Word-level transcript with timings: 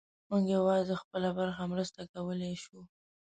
موږ 0.29 0.43
یوازې 0.55 0.95
خپله 1.01 1.29
برخه 1.39 1.63
مرسته 1.73 2.01
کولی 2.13 2.53
شو. 2.63 2.79